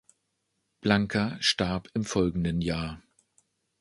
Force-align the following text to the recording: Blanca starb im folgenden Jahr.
Blanca 0.81 1.37
starb 1.41 1.89
im 1.93 2.05
folgenden 2.05 2.59
Jahr. 2.59 3.03